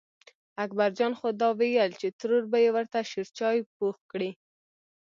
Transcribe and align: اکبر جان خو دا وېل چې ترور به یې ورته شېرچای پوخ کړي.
اکبر 0.63 0.89
جان 0.97 1.11
خو 1.19 1.27
دا 1.41 1.49
وېل 1.59 1.91
چې 1.99 2.07
ترور 2.19 2.43
به 2.51 2.57
یې 2.63 2.69
ورته 2.75 2.97
شېرچای 3.11 3.57
پوخ 3.75 3.97
کړي. 4.11 4.31